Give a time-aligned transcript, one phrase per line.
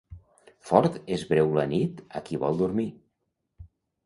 [0.69, 2.89] Fort és breu la nit a qui vol dormir.